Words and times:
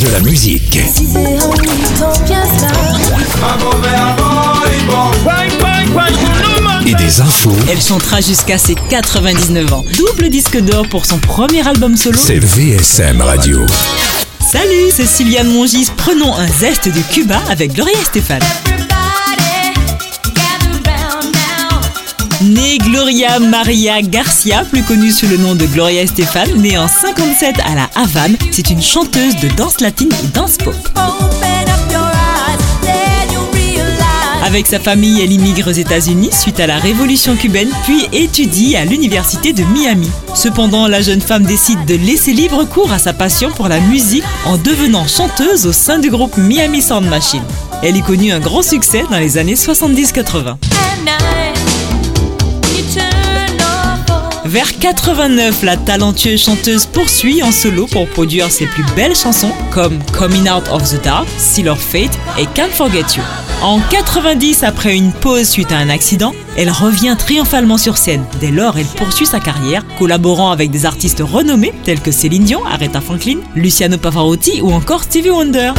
De 0.00 0.08
la 0.10 0.20
musique. 0.20 0.76
Et 6.86 6.94
des 6.94 7.20
infos. 7.20 7.52
Elle 7.70 7.80
chantera 7.80 8.20
jusqu'à 8.20 8.58
ses 8.58 8.74
99 8.74 9.72
ans. 9.72 9.84
Double 9.96 10.28
disque 10.28 10.58
d'or 10.60 10.86
pour 10.88 11.06
son 11.06 11.18
premier 11.18 11.66
album 11.66 11.96
solo. 11.96 12.18
C'est 12.22 12.38
VSM 12.38 13.22
Radio. 13.22 13.64
Salut, 14.40 14.90
c'est 14.94 15.06
Sylviane 15.06 15.48
Mongis. 15.48 15.88
Prenons 15.96 16.34
un 16.34 16.46
zeste 16.46 16.88
de 16.88 17.00
Cuba 17.12 17.40
avec 17.48 17.72
Gloria 17.72 17.98
Estefan. 18.00 18.38
Née 22.56 22.78
Gloria 22.78 23.38
Maria 23.38 24.00
Garcia, 24.00 24.64
plus 24.64 24.82
connue 24.82 25.10
sous 25.10 25.26
le 25.26 25.36
nom 25.36 25.54
de 25.54 25.66
Gloria 25.66 26.02
Estefan, 26.02 26.46
née 26.56 26.78
en 26.78 26.88
57 26.88 27.56
à 27.60 27.74
la 27.74 27.90
Havane, 27.94 28.34
c'est 28.50 28.70
une 28.70 28.80
chanteuse 28.80 29.36
de 29.36 29.48
danse 29.48 29.80
latine 29.80 30.08
et 30.24 30.26
danse 30.28 30.56
pop. 30.56 30.74
Avec 34.42 34.66
sa 34.66 34.80
famille, 34.80 35.20
elle 35.20 35.32
immigre 35.32 35.68
aux 35.68 35.72
États-Unis 35.72 36.30
suite 36.32 36.58
à 36.58 36.66
la 36.66 36.78
révolution 36.78 37.36
cubaine, 37.36 37.68
puis 37.84 38.06
étudie 38.12 38.74
à 38.76 38.86
l'université 38.86 39.52
de 39.52 39.62
Miami. 39.64 40.10
Cependant, 40.34 40.88
la 40.88 41.02
jeune 41.02 41.20
femme 41.20 41.44
décide 41.44 41.84
de 41.84 41.96
laisser 41.96 42.32
libre 42.32 42.64
cours 42.64 42.92
à 42.92 42.98
sa 42.98 43.12
passion 43.12 43.50
pour 43.50 43.68
la 43.68 43.80
musique 43.80 44.24
en 44.46 44.56
devenant 44.56 45.06
chanteuse 45.06 45.66
au 45.66 45.72
sein 45.72 45.98
du 45.98 46.08
groupe 46.08 46.38
Miami 46.38 46.80
Sound 46.80 47.06
Machine. 47.06 47.44
Elle 47.82 47.98
y 47.98 48.02
connut 48.02 48.32
un 48.32 48.40
grand 48.40 48.62
succès 48.62 49.04
dans 49.10 49.18
les 49.18 49.36
années 49.36 49.54
70-80. 49.54 50.56
Vers 54.56 54.78
89, 54.78 55.64
la 55.64 55.76
talentueuse 55.76 56.42
chanteuse 56.42 56.86
poursuit 56.86 57.42
en 57.42 57.52
solo 57.52 57.86
pour 57.86 58.08
produire 58.08 58.50
ses 58.50 58.64
plus 58.64 58.86
belles 58.96 59.14
chansons 59.14 59.52
comme 59.70 59.98
Coming 60.14 60.48
Out 60.48 60.70
of 60.70 60.82
the 60.82 61.04
Dark, 61.04 61.28
Seal 61.36 61.68
of 61.68 61.78
Fate 61.78 62.18
et 62.38 62.46
Can't 62.54 62.70
Forget 62.70 63.04
You. 63.18 63.22
En 63.60 63.80
90, 63.90 64.62
après 64.62 64.96
une 64.96 65.12
pause 65.12 65.46
suite 65.46 65.72
à 65.72 65.76
un 65.76 65.90
accident, 65.90 66.32
elle 66.56 66.70
revient 66.70 67.16
triomphalement 67.18 67.76
sur 67.76 67.98
scène. 67.98 68.24
Dès 68.40 68.50
lors, 68.50 68.78
elle 68.78 68.86
poursuit 68.86 69.26
sa 69.26 69.40
carrière, 69.40 69.84
collaborant 69.98 70.52
avec 70.52 70.70
des 70.70 70.86
artistes 70.86 71.20
renommés 71.22 71.74
tels 71.84 72.00
que 72.00 72.10
Céline 72.10 72.44
Dion, 72.44 72.64
Aretha 72.64 73.02
Franklin, 73.02 73.40
Luciano 73.56 73.98
Pavarotti 73.98 74.62
ou 74.62 74.72
encore 74.72 75.02
Stevie 75.02 75.28
Wonder. 75.28 75.72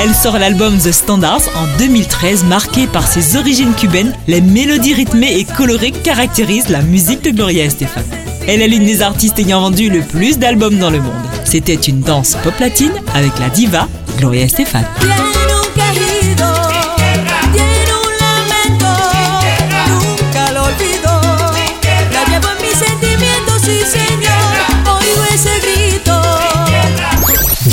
Elle 0.00 0.14
sort 0.14 0.38
l'album 0.38 0.78
The 0.78 0.92
Standards 0.92 1.42
en 1.56 1.78
2013, 1.78 2.44
marqué 2.44 2.86
par 2.86 3.06
ses 3.06 3.36
origines 3.36 3.74
cubaines. 3.74 4.14
Les 4.28 4.40
mélodies 4.40 4.94
rythmées 4.94 5.38
et 5.38 5.44
colorées 5.44 5.90
caractérisent 5.90 6.68
la 6.68 6.82
musique 6.82 7.24
de 7.24 7.30
Gloria 7.30 7.64
Estefan. 7.64 8.02
Elle 8.46 8.62
est 8.62 8.68
l'une 8.68 8.86
des 8.86 9.02
artistes 9.02 9.40
ayant 9.40 9.60
vendu 9.60 9.90
le 9.90 10.00
plus 10.02 10.38
d'albums 10.38 10.78
dans 10.78 10.90
le 10.90 11.00
monde. 11.00 11.14
C'était 11.44 11.74
une 11.74 12.00
danse 12.00 12.36
pop 12.44 12.56
latine 12.60 12.92
avec 13.12 13.36
la 13.40 13.48
diva 13.48 13.88
Gloria 14.18 14.44
Estefan. 14.44 14.84